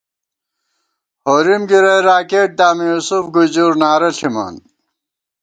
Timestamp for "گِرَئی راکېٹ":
1.69-2.49